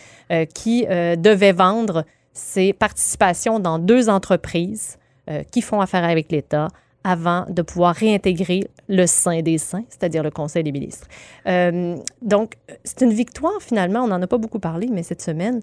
qui 0.54 0.86
devait 0.86 1.52
vendre 1.52 2.04
ses 2.32 2.72
participations 2.72 3.58
dans 3.58 3.78
deux 3.78 4.08
entreprises 4.08 4.98
qui 5.50 5.62
font 5.62 5.80
affaire 5.80 6.04
avec 6.04 6.30
l'État 6.32 6.68
avant 7.04 7.46
de 7.48 7.62
pouvoir 7.62 7.94
réintégrer 7.94 8.68
le 8.88 9.06
sein 9.06 9.40
des 9.42 9.58
saints, 9.58 9.84
c'est-à-dire 9.88 10.22
le 10.22 10.30
Conseil 10.30 10.62
des 10.64 10.72
ministres. 10.72 11.06
Euh, 11.46 11.96
donc, 12.22 12.54
c'est 12.84 13.00
une 13.02 13.12
victoire 13.12 13.60
finalement, 13.60 14.00
on 14.00 14.08
n'en 14.08 14.20
a 14.20 14.26
pas 14.26 14.38
beaucoup 14.38 14.58
parlé, 14.58 14.88
mais 14.92 15.02
cette 15.02 15.22
semaine, 15.22 15.60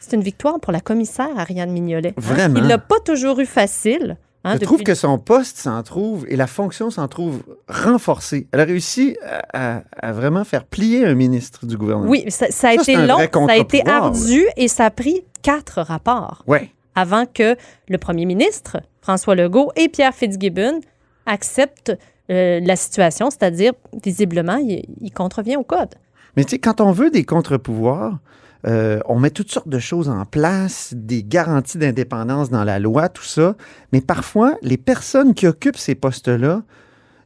c'est 0.00 0.14
une 0.16 0.22
victoire 0.22 0.60
pour 0.60 0.72
la 0.72 0.80
commissaire 0.80 1.28
Ariane 1.36 1.70
Mignolet. 1.72 2.10
hein, 2.10 2.14
Vraiment? 2.18 2.60
Il 2.60 2.66
l'a 2.66 2.78
pas 2.78 3.00
toujours 3.04 3.40
eu 3.40 3.46
facile. 3.46 4.18
hein, 4.44 4.50
Je 4.50 4.54
depuis 4.56 4.66
trouve 4.66 4.82
que 4.82 4.94
son 4.94 5.18
poste 5.18 5.56
s'en 5.56 5.82
trouve 5.82 6.26
et 6.28 6.36
la 6.36 6.46
fonction 6.46 6.90
s'en 6.90 7.08
trouve 7.08 7.42
renforcée. 7.68 8.46
Elle 8.52 8.60
a 8.60 8.64
réussi 8.64 9.16
à, 9.52 9.76
à- 9.78 9.82
à 10.00 10.12
vraiment 10.12 10.44
faire 10.44 10.64
plier 10.64 11.06
un 11.06 11.14
ministre 11.14 11.64
du 11.66 11.76
gouvernement. 11.76 12.10
Oui, 12.10 12.24
ça, 12.28 12.46
ça 12.50 12.68
a 12.68 12.74
Ça, 12.76 12.82
été 12.82 12.96
long, 13.06 13.16
ça 13.18 13.52
a 13.52 13.56
été 13.56 13.86
ardu 13.88 14.44
et 14.56 14.68
ça 14.68 14.84
a 14.84 14.90
pris 14.90 15.24
quatre 15.42 15.80
rapports 15.80 16.44
Ouais. 16.46 16.70
Avant 16.96 17.26
que 17.26 17.54
le 17.88 17.98
premier 17.98 18.24
ministre, 18.24 18.78
François 19.00 19.36
Legault, 19.36 19.70
et 19.76 19.88
Pierre 19.88 20.14
Fitzgibbon 20.14 20.80
acceptent 21.26 21.96
euh, 22.30 22.58
la 22.60 22.74
situation, 22.74 23.30
c'est-à-dire, 23.30 23.72
visiblement, 24.02 24.56
il, 24.56 25.12
contrevient 25.12 25.56
au 25.56 25.62
code. 25.62 25.94
Mais 26.36 26.44
tu 26.44 26.50
sais, 26.50 26.58
quand 26.58 26.80
on 26.80 26.90
veut 26.90 27.10
des 27.10 27.24
contre-pouvoirs, 27.24 28.18
euh, 28.66 28.98
on 29.06 29.20
met 29.20 29.30
toutes 29.30 29.52
sortes 29.52 29.68
de 29.68 29.78
choses 29.78 30.08
en 30.08 30.24
place, 30.24 30.92
des 30.96 31.22
garanties 31.22 31.78
d'indépendance 31.78 32.50
dans 32.50 32.64
la 32.64 32.80
loi, 32.80 33.08
tout 33.08 33.22
ça. 33.22 33.54
Mais 33.92 34.00
parfois, 34.00 34.56
les 34.62 34.76
personnes 34.76 35.34
qui 35.34 35.46
occupent 35.46 35.76
ces 35.76 35.94
postes-là 35.94 36.62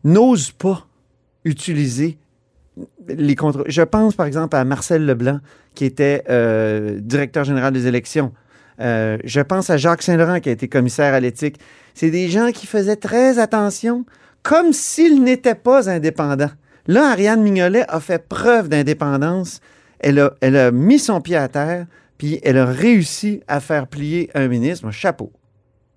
n'osent 0.04 0.52
pas 0.52 0.86
utiliser 1.44 2.18
les 3.08 3.36
contre. 3.36 3.64
Je 3.68 3.82
pense 3.82 4.14
par 4.14 4.26
exemple 4.26 4.56
à 4.56 4.64
Marcel 4.64 5.04
Leblanc, 5.04 5.40
qui 5.74 5.84
était 5.84 6.24
euh, 6.28 6.98
directeur 7.00 7.44
général 7.44 7.72
des 7.72 7.86
élections. 7.86 8.32
Euh, 8.80 9.18
je 9.24 9.40
pense 9.40 9.70
à 9.70 9.76
Jacques 9.76 10.02
Saint-Laurent, 10.02 10.40
qui 10.40 10.48
a 10.48 10.52
été 10.52 10.68
commissaire 10.68 11.12
à 11.14 11.20
l'éthique. 11.20 11.56
C'est 11.94 12.10
des 12.10 12.28
gens 12.28 12.50
qui 12.52 12.66
faisaient 12.66 12.96
très 12.96 13.38
attention, 13.38 14.04
comme 14.42 14.72
s'ils 14.72 15.22
n'étaient 15.22 15.54
pas 15.54 15.90
indépendants. 15.90 16.50
Là, 16.86 17.10
Ariane 17.12 17.42
Mignolet 17.42 17.84
a 17.88 18.00
fait 18.00 18.26
preuve 18.26 18.68
d'indépendance. 18.68 19.60
Elle 20.00 20.18
a, 20.18 20.32
elle 20.40 20.56
a 20.56 20.70
mis 20.70 20.98
son 20.98 21.20
pied 21.20 21.36
à 21.36 21.48
terre, 21.48 21.86
puis 22.16 22.40
elle 22.42 22.56
a 22.58 22.64
réussi 22.64 23.42
à 23.48 23.60
faire 23.60 23.86
plier 23.86 24.30
un 24.34 24.48
ministre. 24.48 24.90
Chapeau. 24.90 25.30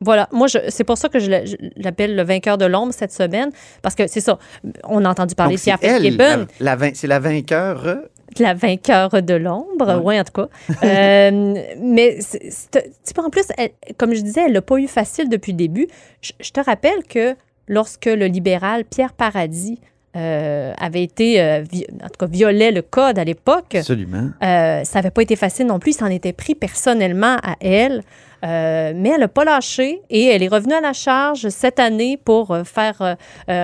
Voilà, 0.01 0.27
moi, 0.33 0.47
c'est 0.67 0.83
pour 0.83 0.97
ça 0.97 1.07
que 1.07 1.17
je 1.19 1.29
l'a- 1.29 1.45
je 1.45 1.55
l'appelle 1.77 2.17
le 2.17 2.23
vainqueur 2.23 2.57
de 2.57 2.65
l'ombre 2.65 2.93
cette 2.93 3.13
semaine, 3.13 3.51
parce 3.81 3.95
que 3.95 4.05
c'est 4.07 4.19
ça, 4.19 4.37
on 4.83 5.05
a 5.05 5.09
entendu 5.09 5.33
parler 5.33 5.55
de 5.55 5.61
Pierre 5.61 5.77
Fitzgibbon, 6.01 6.47
la- 6.59 6.77
c'est 6.93 7.07
la 7.07 7.19
vainqueur. 7.19 7.99
La 8.39 8.53
vainqueur 8.53 9.09
de 9.21 9.33
l'ombre, 9.33 9.97
Ouais. 9.97 10.01
oui, 10.03 10.19
en 10.19 10.23
tout 10.23 10.33
cas. 10.43 10.47
Euh, 10.83 11.53
mais 11.81 12.17
c'est- 12.21 12.49
c'est- 12.49 13.19
en 13.19 13.29
plus, 13.29 13.45
elle- 13.57 13.71
comme 13.97 14.13
je 14.13 14.21
disais, 14.21 14.41
elle 14.45 14.53
l'a 14.53 14.61
pas 14.61 14.77
eu 14.77 14.87
facile 14.87 15.29
depuis 15.29 15.51
le 15.51 15.57
début. 15.57 15.87
Je, 16.21 16.31
je 16.39 16.51
te 16.51 16.59
rappelle 16.59 17.03
que 17.07 17.35
lorsque 17.67 18.05
le 18.05 18.25
libéral 18.27 18.85
Pierre 18.85 19.13
Paradis 19.13 19.79
euh, 20.15 20.73
avait 20.77 21.01
été, 21.01 21.41
euh, 21.41 21.63
vi- 21.63 21.87
en 22.03 22.07
tout 22.07 22.19
cas, 22.19 22.27
violait 22.27 22.71
le 22.71 22.83
code 22.83 23.17
à 23.17 23.23
l'époque, 23.23 23.73
Absolument. 23.73 24.29
ça 24.41 24.83
n'avait 24.93 25.09
pas 25.09 25.23
été 25.23 25.35
facile 25.35 25.65
non 25.65 25.79
plus. 25.79 25.91
Il 25.91 25.95
s'en 25.95 26.05
était 26.05 26.33
pris 26.33 26.53
personnellement 26.53 27.37
à 27.43 27.55
elle. 27.61 28.03
Euh, 28.45 28.91
mais 28.93 29.09
elle 29.09 29.21
n'a 29.21 29.27
pas 29.29 29.45
lâché 29.45 30.01
et 30.09 30.25
elle 30.25 30.43
est 30.43 30.49
revenue 30.49 30.73
à 30.73 30.81
la 30.81 30.91
charge 30.91 31.47
cette 31.47 31.79
année 31.79 32.17
pour 32.17 32.55
faire 32.65 33.01
euh, 33.01 33.15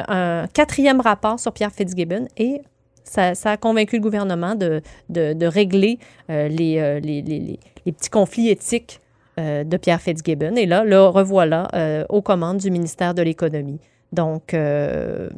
un 0.08 0.48
quatrième 0.54 1.02
rapport 1.02 1.38
sur 1.38 1.52
Pierre 1.52 1.72
Fitzgibbon 1.74 2.28
et 2.38 2.62
ça, 3.04 3.34
a 3.46 3.58
convaincu 3.58 3.98
le 3.98 4.02
gouvernement 4.02 4.56
de, 4.56 4.82
régler 5.46 6.00
euh, 6.30 6.48
les, 6.48 6.80
euh, 6.80 7.00
les, 7.00 7.60
petits 7.86 8.10
conflits 8.10 8.50
éthiques 8.50 9.02
euh, 9.40 9.64
de 9.64 9.78
Pierre 9.78 10.02
Fitzgibbon. 10.02 10.56
Et 10.56 10.66
là, 10.66 10.84
le 10.84 11.02
revoilà 11.02 11.68
euh, 11.74 12.06
aux 12.10 12.22
commandes 12.22 12.58
du 12.58 12.72
ministère 12.72 13.14
de 13.14 13.22
l'Économie. 13.22 13.80
Donc, 14.12 14.54
euh, 14.54 15.30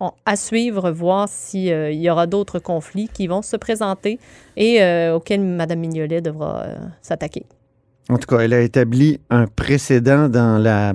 on- 0.00 0.12
à 0.24 0.36
suivre, 0.36 0.90
voir 0.90 1.28
s'il 1.28 1.94
y 1.94 2.10
aura 2.10 2.26
d'autres 2.26 2.58
conflits 2.58 3.08
qui 3.08 3.26
vont 3.26 3.42
se 3.42 3.56
présenter 3.56 4.18
et 4.56 4.82
euh, 4.82 5.16
auxquels 5.16 5.40
Mme 5.40 5.78
Mignolet 5.80 6.20
devra 6.20 6.62
euh, 6.62 6.76
s'attaquer. 7.02 7.44
En 8.08 8.18
tout 8.18 8.26
cas, 8.28 8.38
elle 8.40 8.52
a 8.54 8.60
établi 8.60 9.20
un 9.30 9.46
précédent 9.48 10.28
dans 10.28 10.58
la, 10.58 10.92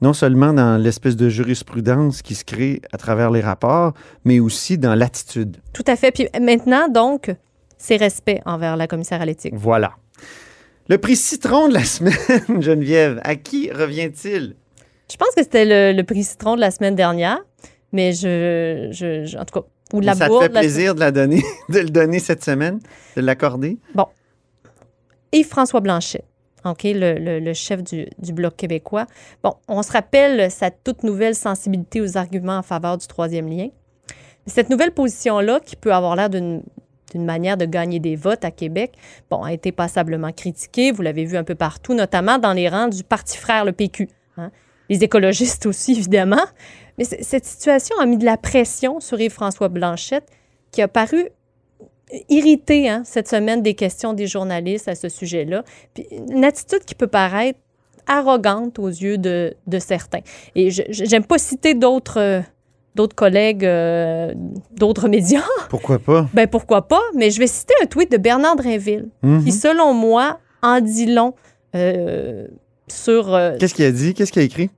non 0.00 0.14
seulement 0.14 0.54
dans 0.54 0.78
l'espèce 0.80 1.14
de 1.16 1.28
jurisprudence 1.28 2.22
qui 2.22 2.34
se 2.34 2.44
crée 2.44 2.80
à 2.92 2.96
travers 2.96 3.30
les 3.30 3.42
rapports, 3.42 3.92
mais 4.24 4.40
aussi 4.40 4.78
dans 4.78 4.94
l'attitude. 4.94 5.58
Tout 5.74 5.84
à 5.86 5.96
fait. 5.96 6.12
Puis 6.12 6.28
maintenant, 6.40 6.88
donc, 6.88 7.30
c'est 7.76 7.96
respect 7.96 8.40
envers 8.46 8.76
la 8.78 8.86
commissaire 8.86 9.20
à 9.20 9.26
l'éthique. 9.26 9.52
Voilà. 9.54 9.92
Le 10.88 10.96
prix 10.96 11.16
citron 11.16 11.68
de 11.68 11.74
la 11.74 11.84
semaine, 11.84 12.62
Geneviève, 12.62 13.20
à 13.22 13.36
qui 13.36 13.70
revient-il? 13.70 14.54
Je 15.10 15.16
pense 15.16 15.34
que 15.36 15.42
c'était 15.42 15.66
le, 15.66 15.94
le 15.96 16.04
prix 16.04 16.24
citron 16.24 16.56
de 16.56 16.60
la 16.60 16.70
semaine 16.70 16.94
dernière, 16.94 17.38
mais 17.92 18.12
je, 18.12 18.88
je- 18.92 19.24
je- 19.26 19.36
en 19.36 19.44
tout 19.44 19.60
cas, 19.60 19.66
ou 19.92 20.00
la 20.00 20.14
ça 20.14 20.28
te 20.28 20.38
fait 20.40 20.48
de 20.48 20.54
la 20.54 20.60
plaisir 20.60 20.94
de, 20.94 21.00
la 21.00 21.12
donner, 21.12 21.44
de 21.68 21.78
le 21.80 21.90
donner 21.90 22.18
cette 22.18 22.42
semaine, 22.42 22.80
de 23.14 23.20
l'accorder? 23.20 23.78
Yves-François 25.32 25.80
Blanchet, 25.80 26.24
Le, 26.74 27.52
chef 27.52 27.82
du, 27.82 28.06
Bloc 28.32 28.56
québécois. 28.56 29.06
Bon, 29.42 29.54
on 29.68 29.82
se 29.82 29.92
rappelle 29.92 30.50
sa 30.50 30.70
toute 30.70 31.02
nouvelle 31.02 31.34
sensibilité 31.34 32.00
aux 32.00 32.16
arguments 32.16 32.58
en 32.58 32.62
faveur 32.62 32.98
du 32.98 33.06
troisième 33.06 33.48
lien. 33.48 33.68
Cette 34.46 34.70
nouvelle 34.70 34.92
position-là, 34.92 35.60
qui 35.60 35.76
peut 35.76 35.92
avoir 35.92 36.16
l'air 36.16 36.30
d'une 36.30 36.62
manière 37.14 37.56
de 37.56 37.64
gagner 37.64 37.98
des 37.98 38.16
votes 38.16 38.44
à 38.44 38.50
Québec, 38.50 38.94
bon, 39.30 39.42
a 39.42 39.52
été 39.52 39.72
passablement 39.72 40.32
critiquée. 40.32 40.92
Vous 40.92 41.02
l'avez 41.02 41.24
vu 41.24 41.36
un 41.36 41.44
peu 41.44 41.54
partout, 41.54 41.94
notamment 41.94 42.38
dans 42.38 42.52
les 42.52 42.68
rangs 42.68 42.88
du 42.88 43.04
parti 43.04 43.36
frère, 43.36 43.64
le 43.64 43.72
PQ. 43.72 44.08
hein. 44.36 44.50
Les 44.88 45.02
écologistes 45.02 45.66
aussi, 45.66 45.92
évidemment. 45.92 46.44
Mais 46.98 47.04
cette 47.04 47.44
situation 47.44 47.96
a 48.00 48.06
mis 48.06 48.16
de 48.18 48.24
la 48.24 48.36
pression 48.36 49.00
sur 49.00 49.20
Yves-François 49.20 49.68
Blanchette, 49.68 50.28
qui 50.70 50.82
a 50.82 50.88
paru 50.88 51.28
irrité 52.28 52.88
hein, 52.88 53.02
cette 53.04 53.28
semaine 53.28 53.62
des 53.62 53.74
questions 53.74 54.12
des 54.12 54.26
journalistes 54.26 54.88
à 54.88 54.94
ce 54.94 55.08
sujet-là. 55.08 55.64
Puis 55.94 56.06
une 56.10 56.44
attitude 56.44 56.84
qui 56.84 56.94
peut 56.94 57.06
paraître 57.08 57.58
arrogante 58.06 58.78
aux 58.78 58.88
yeux 58.88 59.18
de, 59.18 59.54
de 59.66 59.78
certains. 59.78 60.20
Et 60.54 60.70
je 60.70 60.82
j'aime 60.90 61.24
pas 61.24 61.38
citer 61.38 61.74
d'autres 61.74 62.20
euh, 62.20 62.40
d'autres 62.94 63.16
collègues 63.16 63.64
euh, 63.64 64.32
d'autres 64.70 65.08
médias. 65.16 65.42
Pourquoi 65.68 65.98
pas? 65.98 66.28
Ben 66.32 66.46
pourquoi 66.46 66.86
pas, 66.86 67.02
mais 67.14 67.30
je 67.30 67.40
vais 67.40 67.48
citer 67.48 67.74
un 67.82 67.86
tweet 67.86 68.10
de 68.12 68.16
Bernard 68.18 68.56
Drinville 68.56 69.08
Mhm. 69.22 69.44
qui, 69.44 69.52
selon 69.52 69.92
moi, 69.92 70.38
en 70.62 70.80
dit 70.80 71.06
long 71.12 71.34
euh, 71.74 72.46
sur... 72.88 73.34
euh, 73.34 73.56
Qu'est-ce 73.58 73.74
qu'il 73.74 73.84
a 73.84 73.90
dit? 73.92 74.14
Qu'est-ce 74.14 74.30
qu'il 74.32 74.42
a 74.42 74.44
écrit? 74.44 74.70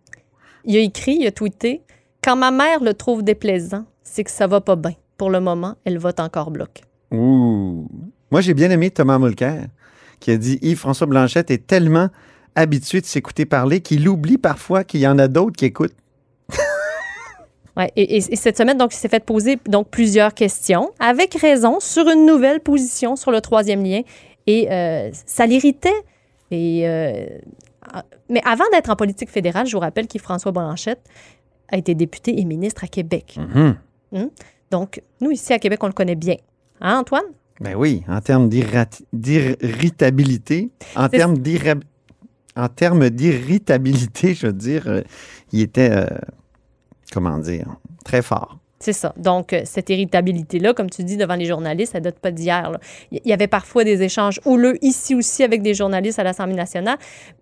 il 0.64 0.76
a 0.76 0.80
écrit, 0.80 1.16
il 1.20 1.26
a 1.26 1.30
tweeté 1.30 1.82
«Quand 2.24 2.36
ma 2.36 2.50
mère 2.50 2.82
le 2.82 2.92
trouve 2.94 3.22
déplaisant, 3.22 3.84
c'est 4.02 4.24
que 4.24 4.30
ça 4.30 4.46
va 4.46 4.60
pas 4.60 4.76
bien. 4.76 4.92
Pour 5.16 5.30
le 5.30 5.40
moment, 5.40 5.76
elle 5.84 5.98
vote 5.98 6.18
encore 6.20 6.50
bloc.» 6.50 6.80
Ouh. 7.10 7.86
Moi, 8.30 8.40
j'ai 8.40 8.54
bien 8.54 8.70
aimé 8.70 8.90
Thomas 8.90 9.18
Mulcair, 9.18 9.66
qui 10.20 10.30
a 10.30 10.36
dit 10.36 10.58
Yves-François 10.62 11.06
Blanchette 11.06 11.50
est 11.50 11.66
tellement 11.66 12.08
habitué 12.54 13.00
de 13.00 13.06
s'écouter 13.06 13.46
parler 13.46 13.80
qu'il 13.80 14.08
oublie 14.08 14.36
parfois 14.38 14.84
qu'il 14.84 15.00
y 15.00 15.06
en 15.06 15.18
a 15.18 15.28
d'autres 15.28 15.56
qui 15.56 15.64
écoutent. 15.66 15.94
Ouais, 17.76 17.92
et, 17.94 18.16
et- 18.16 18.32
et 18.32 18.36
cette 18.36 18.56
semaine, 18.58 18.76
donc, 18.76 18.92
il 18.92 18.96
s'est 18.96 19.08
fait 19.08 19.24
poser 19.24 19.56
donc, 19.68 19.88
plusieurs 19.88 20.34
questions, 20.34 20.90
avec 20.98 21.34
raison, 21.34 21.78
sur 21.78 22.08
une 22.08 22.26
nouvelle 22.26 22.58
position 22.58 23.14
sur 23.14 23.30
le 23.30 23.40
troisième 23.40 23.84
lien. 23.84 24.00
Et 24.48 24.66
euh, 24.72 25.10
ça 25.26 25.46
l'irritait. 25.46 25.94
Et, 26.50 26.88
euh, 26.88 27.28
ah, 27.92 28.04
mais 28.28 28.42
avant 28.44 28.64
d'être 28.72 28.90
en 28.90 28.96
politique 28.96 29.30
fédérale, 29.30 29.68
je 29.68 29.76
vous 29.76 29.80
rappelle 29.80 30.08
qu'Yves-François 30.08 30.50
Blanchette 30.50 31.02
a 31.70 31.76
été 31.76 31.94
député 31.94 32.40
et 32.40 32.44
ministre 32.44 32.82
à 32.82 32.88
Québec. 32.88 33.38
Mhm. 33.38 34.30
Donc, 34.72 35.00
nous, 35.20 35.30
ici 35.30 35.52
à 35.52 35.60
Québec, 35.60 35.78
on 35.84 35.86
le 35.86 35.92
connaît 35.92 36.16
bien. 36.16 36.34
Hein, 36.80 36.98
Antoine? 36.98 37.24
Ben 37.60 37.74
oui, 37.74 38.02
en 38.08 38.20
termes 38.20 38.48
d'irritabilité, 38.48 40.70
en 40.96 41.08
termes 41.08 41.38
d'irra- 41.38 41.74
en 42.56 42.68
termes 42.68 43.10
d'irritabilité, 43.10 44.34
je 44.34 44.46
veux 44.48 44.52
dire, 44.52 44.84
euh, 44.86 45.02
il 45.52 45.62
était, 45.62 45.90
euh, 45.90 46.06
comment 47.12 47.38
dire, 47.38 47.66
très 48.04 48.22
fort. 48.22 48.58
C'est 48.80 48.92
ça. 48.92 49.12
Donc, 49.16 49.52
euh, 49.52 49.62
cette 49.64 49.90
irritabilité-là, 49.90 50.72
comme 50.72 50.88
tu 50.88 51.02
dis, 51.02 51.16
devant 51.16 51.34
les 51.34 51.46
journalistes, 51.46 51.92
ça 51.92 52.00
date 52.00 52.20
pas 52.20 52.30
d'hier. 52.30 52.78
Il 53.10 53.20
y 53.24 53.32
avait 53.32 53.48
parfois 53.48 53.82
des 53.82 54.02
échanges 54.02 54.40
houleux 54.44 54.76
ici 54.82 55.16
aussi 55.16 55.42
avec 55.42 55.62
des 55.62 55.74
journalistes 55.74 56.20
à 56.20 56.24
l'Assemblée 56.24 56.54
nationale. 56.54 56.96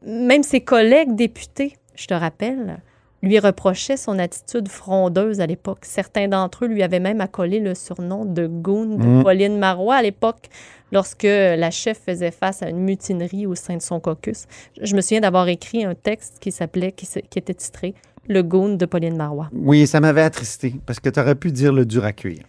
Même 0.07 0.43
ses 0.43 0.63
collègues 0.63 1.15
députés, 1.15 1.77
je 1.95 2.07
te 2.07 2.15
rappelle, 2.15 2.79
lui 3.27 3.39
reprochaient 3.39 3.97
son 3.97 4.19
attitude 4.19 4.69
frondeuse 4.69 5.41
à 5.41 5.47
l'époque. 5.47 5.81
Certains 5.83 6.29
d'entre 6.29 6.65
eux 6.65 6.69
lui 6.69 6.83
avaient 6.83 7.01
même 7.01 7.21
accolé 7.21 7.61
le 7.61 7.75
surnom 7.75 8.25
de 8.25 8.47
goon 8.47 8.97
de 8.97 9.05
Mm. 9.05 9.23
Pauline 9.23 9.59
Marois 9.59 9.97
à 9.97 10.03
l'époque, 10.03 10.49
lorsque 10.93 11.25
la 11.25 11.71
chef 11.71 11.99
faisait 12.07 12.31
face 12.31 12.63
à 12.63 12.71
une 12.71 12.79
mutinerie 12.79 13.47
au 13.47 13.55
sein 13.55 13.77
de 13.77 13.83
son 13.83 14.01
caucus. 14.01 14.47
Je 14.81 14.95
me 14.97 15.01
souviens 15.01 15.21
d'avoir 15.21 15.49
écrit 15.49 15.85
un 15.85 15.95
texte 15.95 16.39
qui 16.41 16.51
s'appelait, 16.53 16.93
qui, 16.93 17.07
était 17.37 17.55
titré 17.55 17.95
Le 18.29 18.43
goon 18.43 18.75
de 18.77 18.87
Pauline 18.87 19.17
Marois. 19.17 19.49
Oui, 19.53 19.87
ça 19.87 20.01
m'avait 20.01 20.23
attristé, 20.23 20.75
parce 20.87 21.01
que 21.01 21.09
tu 21.11 21.21
aurais 21.21 21.35
pu 21.35 21.53
dire 21.53 21.73
le 21.73 21.85
dur 21.85 22.05
à 22.05 22.13
cuire. 22.13 22.43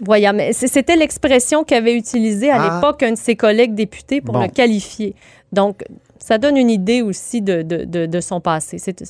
Voyons, 0.00 0.32
mais 0.34 0.52
c'était 0.52 0.94
l'expression 0.96 1.64
qu'avait 1.64 1.96
utilisée 1.96 2.50
à 2.50 2.60
Ah. 2.62 2.74
l'époque 2.76 3.02
un 3.02 3.12
de 3.12 3.16
ses 3.18 3.34
collègues 3.34 3.74
députés 3.74 4.20
pour 4.20 4.34
Bon. 4.34 4.42
le 4.42 4.48
qualifier. 4.48 5.14
Donc, 5.52 5.84
ça 6.18 6.36
donne 6.38 6.56
une 6.58 6.68
idée 6.70 7.00
aussi 7.02 7.40
de, 7.40 7.62
de, 7.62 7.84
de- 7.84 8.04
de 8.06 8.20
son 8.20 8.40
passé. 8.40 8.76
C'est 8.78 9.02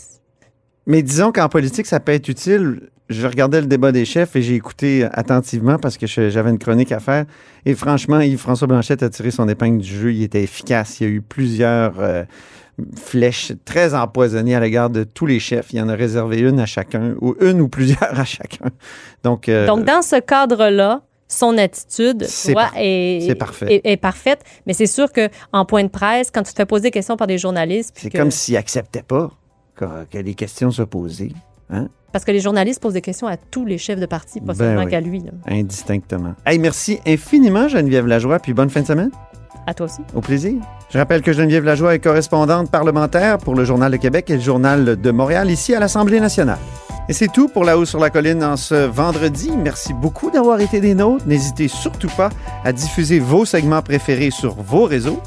Mais 0.86 1.02
disons 1.02 1.32
qu'en 1.32 1.48
politique, 1.48 1.86
ça 1.86 2.00
peut 2.00 2.12
être 2.12 2.28
utile. 2.28 2.90
Je 3.08 3.26
regardais 3.26 3.60
le 3.60 3.66
débat 3.68 3.92
des 3.92 4.04
chefs 4.04 4.34
et 4.36 4.42
j'ai 4.42 4.54
écouté 4.54 5.06
attentivement 5.12 5.78
parce 5.78 5.96
que 5.96 6.06
j'avais 6.06 6.50
une 6.50 6.58
chronique 6.58 6.90
à 6.92 6.98
faire. 7.00 7.24
Et 7.64 7.74
franchement, 7.74 8.20
Yves-François 8.20 8.66
Blanchette 8.66 9.02
a 9.02 9.08
tiré 9.10 9.30
son 9.30 9.48
épingle 9.48 9.78
du 9.78 9.88
jeu. 9.88 10.12
Il 10.12 10.22
était 10.22 10.42
efficace. 10.42 11.00
Il 11.00 11.04
y 11.04 11.06
a 11.06 11.12
eu 11.12 11.20
plusieurs 11.22 12.00
euh, 12.00 12.24
flèches 13.00 13.52
très 13.64 13.94
empoisonnées 13.94 14.54
à 14.54 14.60
l'égard 14.60 14.90
de 14.90 15.04
tous 15.04 15.26
les 15.26 15.38
chefs. 15.40 15.72
Il 15.72 15.80
en 15.80 15.88
a 15.88 15.94
réservé 15.94 16.40
une 16.40 16.58
à 16.60 16.66
chacun, 16.66 17.14
ou 17.20 17.36
une 17.40 17.60
ou 17.60 17.68
plusieurs 17.68 18.02
à 18.18 18.24
chacun. 18.24 18.70
Donc, 19.22 19.48
euh, 19.48 19.66
Donc, 19.66 19.84
dans 19.84 20.02
ce 20.02 20.18
cadre-là, 20.20 21.02
son 21.28 21.58
attitude 21.58 22.24
vois, 22.46 22.54
par- 22.54 22.72
est, 22.76 23.34
parfait. 23.38 23.66
est- 23.84 23.92
est 23.92 23.96
parfaite. 23.96 24.40
Mais 24.66 24.72
c'est 24.72 24.86
sûr 24.86 25.08
qu'en 25.12 25.64
point 25.64 25.82
de 25.84 25.88
presse, 25.88 26.30
quand 26.32 26.42
tu 26.42 26.52
te 26.52 26.56
fais 26.56 26.66
poser 26.66 26.84
des 26.84 26.90
questions 26.92 27.16
par 27.16 27.26
des 27.26 27.38
journalistes, 27.38 27.94
c'est 27.96 28.10
comme 28.10 28.30
s'il 28.30 28.56
acceptait 28.56 29.02
pas 29.02 29.30
que 29.76 30.18
les 30.18 30.34
questions 30.34 30.70
soient 30.70 30.86
posées. 30.86 31.32
Hein? 31.70 31.88
Parce 32.12 32.24
que 32.24 32.30
les 32.32 32.40
journalistes 32.40 32.80
posent 32.80 32.94
des 32.94 33.00
questions 33.02 33.26
à 33.26 33.36
tous 33.36 33.66
les 33.66 33.76
chefs 33.78 34.00
de 34.00 34.06
parti, 34.06 34.40
pas 34.40 34.52
Ben 34.52 34.58
seulement 34.58 34.84
oui. 34.84 34.90
qu'à 34.90 35.00
lui. 35.00 35.20
là. 35.20 35.32
Indistinctement. 35.48 36.34
Hey, 36.46 36.58
merci 36.58 36.98
infiniment, 37.06 37.68
Geneviève 37.68 38.06
Lajoie, 38.06 38.38
puis 38.38 38.54
bonne 38.54 38.70
fin 38.70 38.80
de 38.82 38.86
semaine. 38.86 39.10
À 39.66 39.74
toi 39.74 39.86
aussi. 39.86 40.00
Au 40.14 40.20
plaisir. 40.20 40.54
Je 40.90 40.96
rappelle 40.98 41.22
que 41.22 41.32
Geneviève 41.32 41.64
Lajoie 41.64 41.94
est 41.94 41.98
correspondante 41.98 42.70
parlementaire 42.70 43.38
pour 43.38 43.54
le 43.54 43.64
Journal 43.64 43.90
de 43.90 43.96
Québec 43.96 44.30
et 44.30 44.34
le 44.36 44.40
Journal 44.40 44.98
de 45.00 45.10
Montréal, 45.10 45.50
ici 45.50 45.74
à 45.74 45.80
l'Assemblée 45.80 46.20
nationale. 46.20 46.58
Et 47.08 47.12
c'est 47.12 47.28
tout 47.32 47.48
pour 47.48 47.64
La 47.64 47.76
Haut 47.76 47.84
sur 47.84 47.98
la 48.00 48.10
Colline 48.10 48.42
en 48.44 48.56
ce 48.56 48.74
vendredi. 48.86 49.50
Merci 49.56 49.92
beaucoup 49.92 50.30
d'avoir 50.30 50.60
été 50.60 50.80
des 50.80 50.94
nôtres. 50.94 51.26
N'hésitez 51.26 51.68
surtout 51.68 52.10
pas 52.16 52.30
à 52.64 52.72
diffuser 52.72 53.18
vos 53.18 53.44
segments 53.44 53.82
préférés 53.82 54.30
sur 54.30 54.54
vos 54.54 54.84
réseaux. 54.84 55.20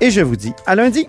Et 0.00 0.10
je 0.10 0.20
vous 0.20 0.36
dis 0.36 0.52
à 0.66 0.74
lundi. 0.74 1.08